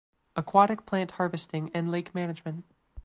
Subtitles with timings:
[0.35, 2.65] Aquatic Plant Harvesting and Lake Management.